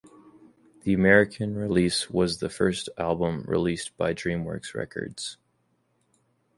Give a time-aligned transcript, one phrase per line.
[0.81, 5.37] The American release was the very first album released by DreamWorks Records.